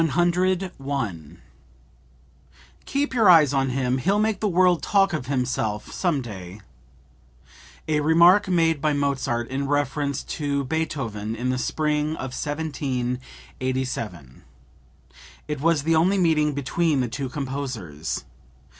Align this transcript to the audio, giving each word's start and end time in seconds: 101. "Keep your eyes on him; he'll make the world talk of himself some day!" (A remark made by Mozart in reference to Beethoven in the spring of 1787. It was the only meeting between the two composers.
101. 0.03 0.73
"Keep 2.87 3.13
your 3.13 3.29
eyes 3.29 3.53
on 3.53 3.69
him; 3.69 3.99
he'll 3.99 4.17
make 4.17 4.39
the 4.39 4.47
world 4.49 4.81
talk 4.81 5.13
of 5.13 5.27
himself 5.27 5.91
some 5.91 6.23
day!" 6.23 6.59
(A 7.87 7.99
remark 7.99 8.47
made 8.47 8.81
by 8.81 8.93
Mozart 8.93 9.47
in 9.49 9.67
reference 9.67 10.23
to 10.23 10.63
Beethoven 10.63 11.35
in 11.35 11.51
the 11.51 11.59
spring 11.59 12.15
of 12.15 12.33
1787. 12.33 14.41
It 15.47 15.61
was 15.61 15.83
the 15.83 15.95
only 15.95 16.17
meeting 16.17 16.53
between 16.55 17.01
the 17.01 17.07
two 17.07 17.29
composers. 17.29 18.23